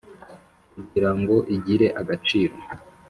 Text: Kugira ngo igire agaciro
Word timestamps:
Kugira 0.73 1.09
ngo 1.19 1.35
igire 1.55 1.87
agaciro 2.01 2.55